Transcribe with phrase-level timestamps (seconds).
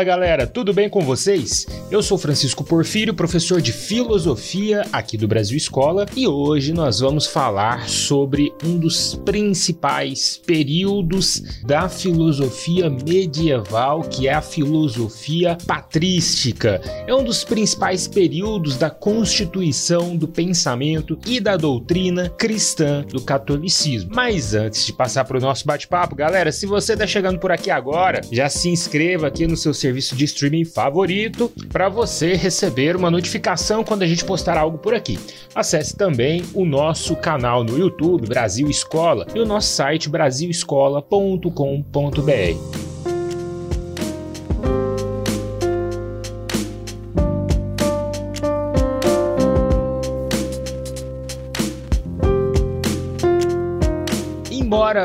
[0.00, 1.66] Fala galera, tudo bem com vocês?
[1.90, 7.26] Eu sou Francisco Porfírio, professor de filosofia aqui do Brasil Escola, e hoje nós vamos
[7.26, 16.80] falar sobre um dos principais períodos da filosofia medieval, que é a filosofia patrística.
[17.06, 24.12] É um dos principais períodos da constituição do pensamento e da doutrina cristã do catolicismo.
[24.14, 27.70] Mas antes de passar para o nosso bate-papo, galera, se você está chegando por aqui
[27.70, 33.10] agora, já se inscreva aqui no seu serviço de streaming favorito para você receber uma
[33.10, 35.18] notificação quando a gente postar algo por aqui.
[35.54, 42.79] Acesse também o nosso canal no YouTube, Brasil Escola, e o nosso site brasilescola.com.br.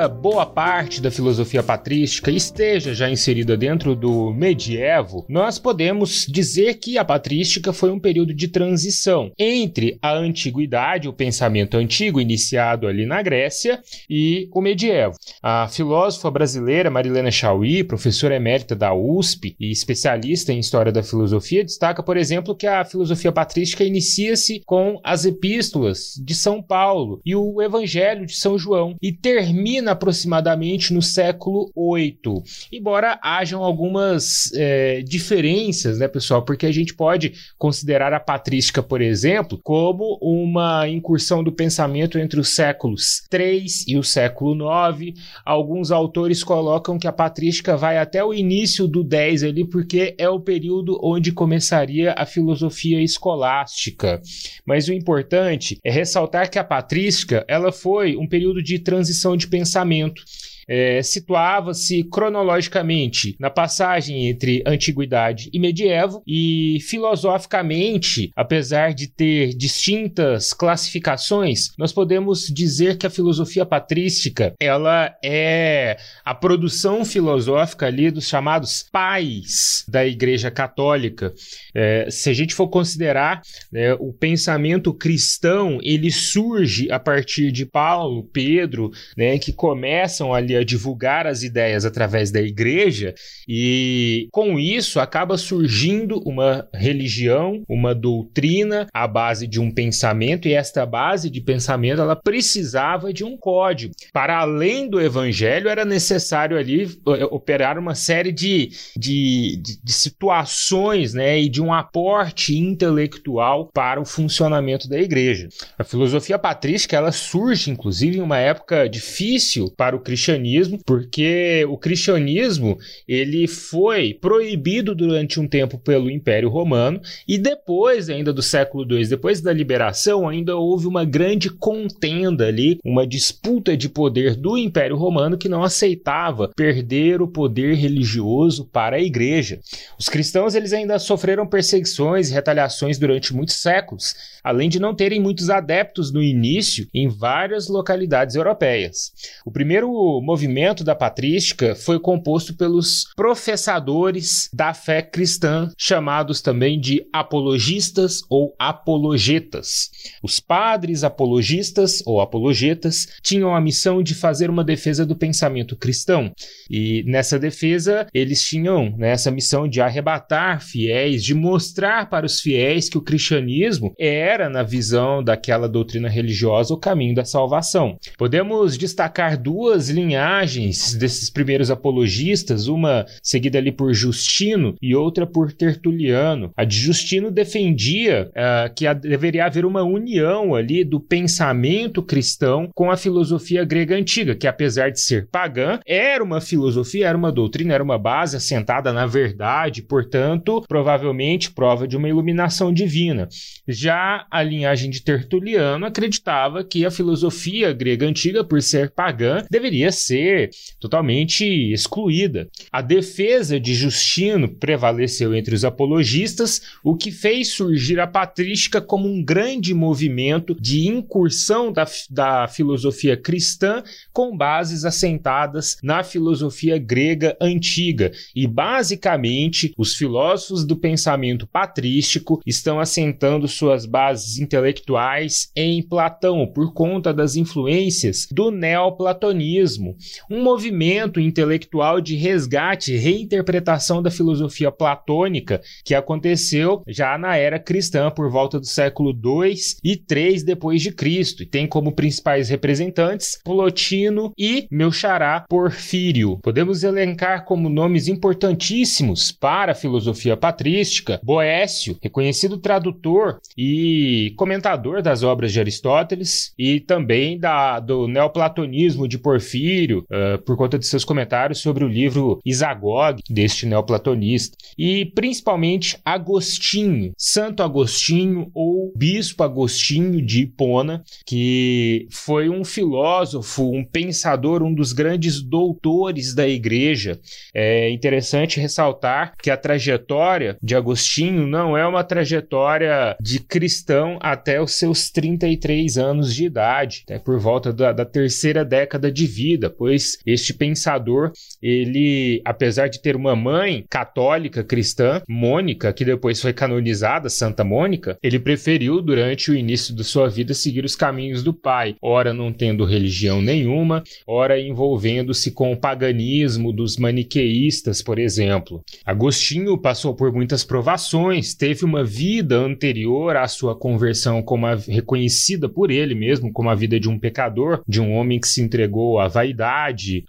[0.06, 6.76] Embora boa parte da filosofia patrística esteja já inserida dentro do medievo, nós podemos dizer
[6.76, 12.88] que a patrística foi um período de transição entre a antiguidade, o pensamento antigo iniciado
[12.88, 15.16] ali na Grécia, e o medievo.
[15.42, 21.64] A filósofa brasileira Marilena Chauí, professora emérita da USP e especialista em história da filosofia,
[21.64, 27.36] destaca, por exemplo, que a filosofia patrística inicia-se com as epístolas de São Paulo e
[27.36, 32.44] o Evangelho de São João e termina aproximadamente no século VIII.
[32.72, 36.44] Embora hajam algumas é, diferenças, né, pessoal?
[36.44, 42.40] Porque a gente pode considerar a patrística, por exemplo, como uma incursão do pensamento entre
[42.40, 45.18] os séculos III e o século IX.
[45.46, 50.30] Alguns autores colocam que a patrística vai até o início do X ali, porque é
[50.30, 54.22] o período onde começaria a filosofia escolástica.
[54.66, 59.46] Mas o importante é ressaltar que a patrística ela foi um período de transição de
[59.46, 59.48] de
[59.86, 60.24] pensamento
[60.68, 70.54] é, situava-se cronologicamente na passagem entre antiguidade e medievo e filosoficamente, apesar de ter distintas
[70.54, 78.28] classificações, nós podemos dizer que a filosofia patrística ela é a produção filosófica ali dos
[78.28, 81.34] chamados pais da Igreja Católica.
[81.74, 87.66] É, se a gente for considerar né, o pensamento cristão, ele surge a partir de
[87.66, 93.14] Paulo, Pedro, né, que começam ali a divulgar as ideias através da igreja,
[93.48, 100.54] e com isso acaba surgindo uma religião, uma doutrina à base de um pensamento, e
[100.54, 103.94] esta base de pensamento ela precisava de um código.
[104.14, 109.94] Para além do evangelho, era necessário ali eh, operar uma série de, de, de, de
[109.94, 115.50] situações né, e de um aporte intelectual para o funcionamento da igreja.
[115.78, 121.66] A filosofia patrística ela surge, inclusive, em uma época difícil para o cristianismo cristianismo, porque
[121.68, 128.42] o cristianismo ele foi proibido durante um tempo pelo Império Romano e depois ainda do
[128.42, 134.36] século II, depois da liberação, ainda houve uma grande contenda ali, uma disputa de poder
[134.36, 139.60] do Império Romano que não aceitava perder o poder religioso para a igreja.
[139.98, 144.14] Os cristãos eles ainda sofreram perseguições e retaliações durante muitos séculos,
[144.44, 149.12] além de não terem muitos adeptos no início em várias localidades europeias.
[149.46, 157.08] O primeiro movimento da patrística foi composto pelos professadores da fé cristã, chamados também de
[157.14, 159.90] apologistas ou apologetas.
[160.22, 166.34] Os padres apologistas ou apologetas tinham a missão de fazer uma defesa do pensamento cristão.
[166.70, 172.42] E nessa defesa, eles tinham né, essa missão de arrebatar fiéis, de mostrar para os
[172.42, 177.98] fiéis que o cristianismo era, na visão daquela doutrina religiosa, o caminho da salvação.
[178.18, 185.28] Podemos destacar duas linhagens linhagens desses primeiros apologistas, uma seguida ali por Justino e outra
[185.28, 186.52] por Tertuliano.
[186.58, 192.90] A de Justino defendia uh, que deveria haver uma união ali do pensamento cristão com
[192.90, 197.74] a filosofia grega antiga, que apesar de ser pagã, era uma filosofia, era uma doutrina,
[197.74, 203.28] era uma base assentada na verdade, portanto, provavelmente prova de uma iluminação divina.
[203.68, 209.92] Já a linhagem de Tertuliano acreditava que a filosofia grega antiga, por ser pagã, deveria
[209.92, 212.48] ser ser totalmente excluída.
[212.72, 219.10] A defesa de Justino prevaleceu entre os apologistas, o que fez surgir a patrística como
[219.10, 223.84] um grande movimento de incursão da, da filosofia cristã
[224.14, 228.12] com bases assentadas na filosofia grega antiga.
[228.34, 236.74] E, basicamente, os filósofos do pensamento patrístico estão assentando suas bases intelectuais em Platão por
[236.74, 239.98] conta das influências do neoplatonismo.
[240.30, 247.60] Um movimento intelectual de resgate e reinterpretação da filosofia platônica que aconteceu já na era
[247.60, 252.50] cristã por volta do século 2 e 3 depois de Cristo e tem como principais
[252.50, 256.40] representantes Plotino e meu xará Porfírio.
[256.42, 265.24] Podemos elencar como nomes importantíssimos para a filosofia patrística Boécio, reconhecido tradutor e comentador das
[265.24, 271.04] obras de Aristóteles e também da, do neoplatonismo de Porfírio, uh, por conta de seus
[271.04, 280.22] comentários sobre o livro Isagog deste neoplatonista, e principalmente Agostinho, Santo Agostinho ou Bispo Agostinho
[280.22, 287.20] de Hipona, que foi um filósofo, um pensador, um dos grandes doutores da igreja.
[287.54, 294.62] É interessante ressaltar que a trajetória de Agostinho não é uma trajetória de cristão até
[294.62, 299.70] os seus 33 anos de idade, até por volta da, da terceira década de vida,
[299.78, 301.32] pois este pensador,
[301.62, 308.18] ele, apesar de ter uma mãe católica cristã, Mônica, que depois foi canonizada, Santa Mônica,
[308.22, 312.52] ele preferiu, durante o início de sua vida, seguir os caminhos do pai, ora não
[312.52, 318.84] tendo religião nenhuma, ora envolvendo-se com o paganismo dos maniqueístas, por exemplo.
[319.06, 325.70] Agostinho passou por muitas provações, teve uma vida anterior à sua conversão como a, reconhecida
[325.70, 329.20] por ele mesmo como a vida de um pecador, de um homem que se entregou
[329.20, 329.65] à vaidade,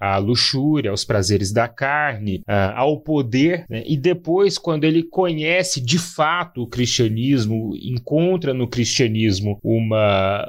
[0.00, 2.42] à luxúria, aos prazeres da carne,
[2.74, 3.82] ao poder, né?
[3.86, 10.48] e depois, quando ele conhece de fato o cristianismo, encontra no cristianismo uma,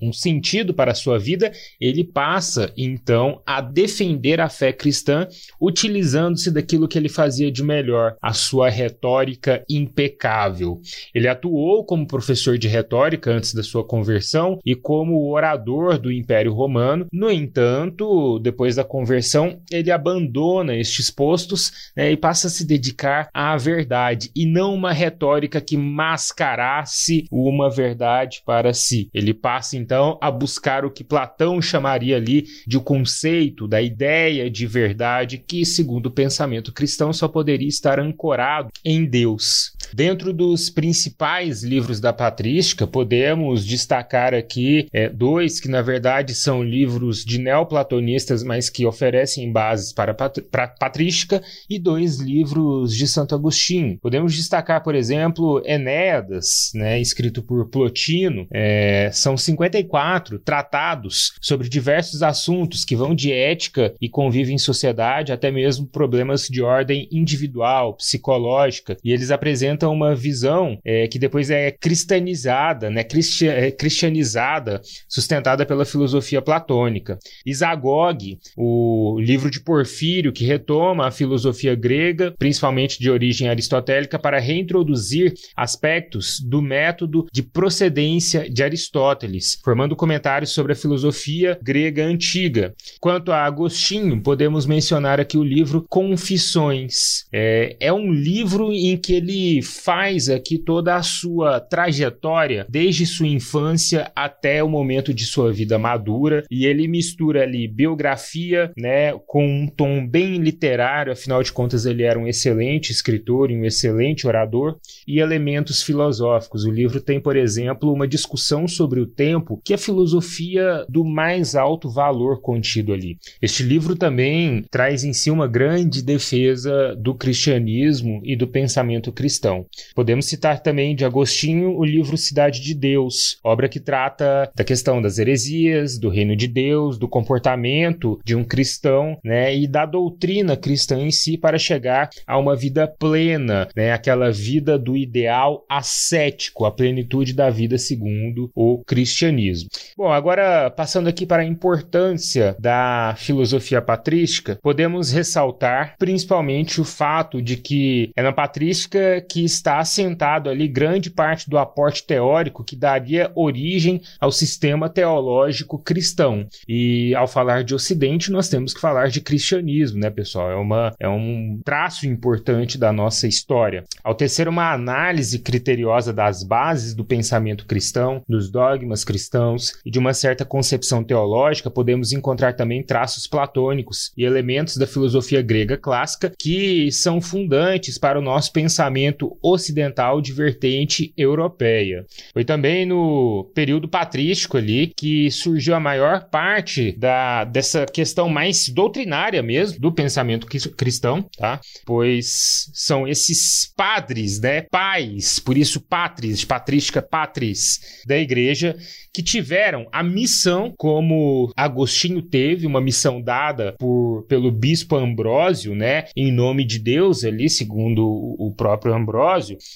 [0.00, 5.26] um sentido para a sua vida, ele passa então a defender a fé cristã,
[5.60, 10.80] utilizando-se daquilo que ele fazia de melhor, a sua retórica impecável.
[11.14, 16.52] Ele atuou como professor de retórica antes da sua conversão e como orador do Império
[16.52, 17.06] Romano.
[17.12, 18.04] No entanto,
[18.40, 24.30] depois da conversão, ele abandona estes postos né, e passa a se dedicar à verdade
[24.34, 29.08] e não uma retórica que mascarasse uma verdade para si.
[29.14, 34.50] Ele passa então a buscar o que Platão chamaria ali de o conceito da ideia
[34.50, 39.72] de verdade que, segundo o pensamento cristão, só poderia estar ancorado em Deus.
[39.92, 46.62] Dentro dos principais livros da patrística, podemos destacar aqui é, dois que, na verdade, são
[46.62, 53.34] livros de neoplatonistas, mas que oferecem bases para a patrística, e dois livros de Santo
[53.34, 53.98] Agostinho.
[54.00, 58.46] Podemos destacar, por exemplo, Enéadas, né, escrito por Plotino.
[58.52, 65.32] É, são 54 tratados sobre diversos assuntos que vão de ética e convívio em sociedade,
[65.32, 71.50] até mesmo problemas de ordem individual, psicológica, e eles apresentam uma visão é, que depois
[71.50, 73.04] é cristianizada, né,
[73.42, 77.18] é, cristianizada, sustentada pela filosofia platônica.
[77.44, 84.38] Isagog, o livro de Porfírio, que retoma a filosofia grega, principalmente de origem aristotélica, para
[84.38, 92.74] reintroduzir aspectos do método de procedência de Aristóteles, formando comentários sobre a filosofia grega antiga.
[93.00, 97.26] Quanto a Agostinho, podemos mencionar aqui o livro Confissões.
[97.32, 103.26] É, é um livro em que ele faz aqui toda a sua trajetória, desde sua
[103.28, 109.46] infância até o momento de sua vida madura, e ele mistura ali biografia, né, com
[109.46, 114.26] um tom bem literário, afinal de contas ele era um excelente escritor e um excelente
[114.26, 116.64] orador, e elementos filosóficos.
[116.64, 121.54] O livro tem, por exemplo, uma discussão sobre o tempo, que é filosofia do mais
[121.54, 123.18] alto valor contido ali.
[123.40, 129.57] Este livro também traz em si uma grande defesa do cristianismo e do pensamento cristão.
[129.94, 135.00] Podemos citar também de Agostinho o livro Cidade de Deus, obra que trata da questão
[135.00, 140.56] das heresias, do reino de Deus, do comportamento de um cristão, né, e da doutrina
[140.56, 146.64] cristã em si para chegar a uma vida plena, né, aquela vida do ideal ascético,
[146.64, 149.68] a plenitude da vida segundo o cristianismo.
[149.96, 157.40] Bom, agora passando aqui para a importância da filosofia patrística, podemos ressaltar principalmente o fato
[157.40, 162.76] de que é na patrística que está assentado ali grande parte do aporte teórico que
[162.76, 166.46] daria origem ao sistema teológico cristão.
[166.68, 170.50] E ao falar de Ocidente, nós temos que falar de cristianismo, né, pessoal?
[170.50, 173.84] É, uma, é um traço importante da nossa história.
[174.04, 179.98] Ao tecer uma análise criteriosa das bases do pensamento cristão, dos dogmas cristãos e de
[179.98, 186.32] uma certa concepção teológica, podemos encontrar também traços platônicos e elementos da filosofia grega clássica
[186.38, 192.04] que são fundantes para o nosso pensamento ocidental de vertente europeia.
[192.32, 198.68] Foi também no período patrístico ali que surgiu a maior parte da, dessa questão mais
[198.68, 201.60] doutrinária mesmo do pensamento cristão, tá?
[201.84, 204.62] Pois são esses padres, né?
[204.70, 208.76] Pais, por isso patris, de patrística patris da igreja,
[209.12, 216.04] que tiveram a missão, como Agostinho teve, uma missão dada por, pelo bispo Ambrósio, né,
[216.16, 219.27] em nome de Deus ali, segundo o próprio Ambrósio,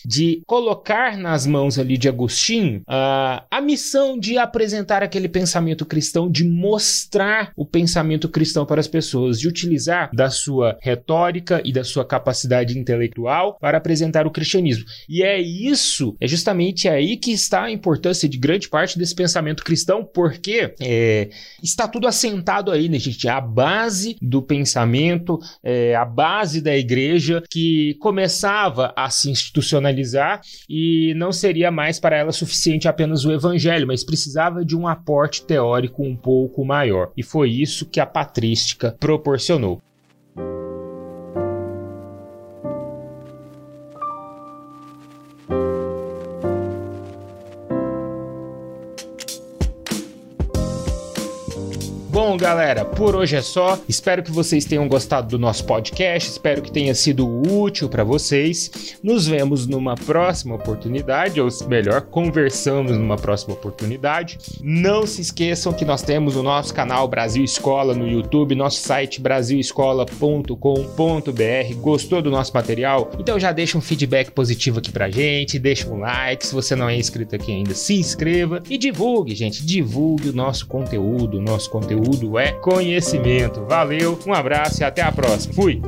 [0.04, 6.30] de colocar nas mãos ali de Agostinho uh, a missão de apresentar aquele pensamento cristão,
[6.30, 11.84] de mostrar o pensamento cristão para as pessoas, de utilizar da sua retórica e da
[11.84, 14.84] sua capacidade intelectual para apresentar o cristianismo.
[15.08, 19.64] E é isso, é justamente aí que está a importância de grande parte desse pensamento
[19.64, 21.28] cristão, porque é,
[21.62, 23.28] está tudo assentado aí, né, gente?
[23.28, 31.14] A base do pensamento, é, a base da igreja que começava a se institucionalizar e
[31.14, 36.02] não seria mais para ela suficiente apenas o evangelho, mas precisava de um aporte teórico
[36.02, 37.12] um pouco maior.
[37.16, 39.80] E foi isso que a patrística proporcionou.
[52.52, 53.78] Galera, por hoje é só.
[53.88, 56.28] Espero que vocês tenham gostado do nosso podcast.
[56.28, 58.98] Espero que tenha sido útil para vocês.
[59.02, 64.36] Nos vemos numa próxima oportunidade, ou melhor, conversamos numa próxima oportunidade.
[64.60, 69.18] Não se esqueçam que nós temos o nosso canal Brasil Escola no YouTube, nosso site
[69.18, 71.74] brasilescola.com.br.
[71.80, 73.10] Gostou do nosso material?
[73.18, 76.46] Então já deixa um feedback positivo aqui pra gente, deixa um like.
[76.46, 79.64] Se você não é inscrito aqui ainda, se inscreva e divulgue, gente.
[79.64, 83.64] Divulgue o nosso conteúdo, o nosso conteúdo tudo é conhecimento.
[83.64, 85.54] Valeu, um abraço e até a próxima.
[85.54, 85.80] Fui!